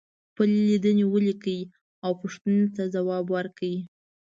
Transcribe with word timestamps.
خپلې 0.29 0.57
لیدنې 0.69 1.05
ولیکئ 1.07 1.59
او 2.05 2.11
پوښتنو 2.21 2.65
ته 2.75 2.83
ځواب 2.95 3.25
ورکړئ. 3.35 3.75